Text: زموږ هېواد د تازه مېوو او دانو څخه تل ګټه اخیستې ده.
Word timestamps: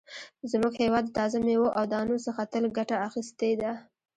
زموږ 0.51 0.73
هېواد 0.83 1.03
د 1.07 1.11
تازه 1.17 1.37
مېوو 1.45 1.75
او 1.77 1.83
دانو 1.91 2.17
څخه 2.25 2.41
تل 2.51 2.63
ګټه 2.77 2.95
اخیستې 3.07 3.51
ده. 3.61 3.71